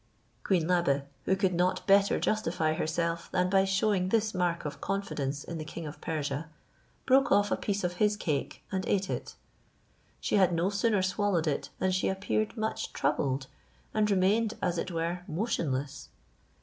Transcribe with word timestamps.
Queen 0.43 0.67
Labe, 0.67 1.03
who 1.25 1.35
could 1.35 1.53
not 1.53 1.85
better 1.85 2.19
justify 2.19 2.73
herself 2.73 3.29
than 3.31 3.51
by 3.51 3.63
showing 3.65 4.09
this 4.09 4.33
mark 4.33 4.65
of 4.65 4.81
confidence 4.81 5.43
in 5.43 5.59
the 5.59 5.63
king 5.63 5.85
of 5.85 6.01
Persia, 6.01 6.49
broke 7.05 7.31
off 7.31 7.51
a 7.51 7.55
piece 7.55 7.83
of 7.83 7.97
his 8.01 8.17
cake 8.17 8.63
and 8.71 8.83
ate 8.87 9.11
it. 9.11 9.35
She 10.19 10.37
had 10.37 10.53
no 10.53 10.71
sooner 10.71 11.03
swallowed 11.03 11.45
it 11.45 11.69
than 11.77 11.91
she 11.91 12.09
appeared 12.09 12.57
much 12.57 12.93
troubled, 12.93 13.45
and 13.93 14.09
remained 14.09 14.55
as 14.59 14.79
it 14.79 14.89
were 14.89 15.21
motionless. 15.27 16.09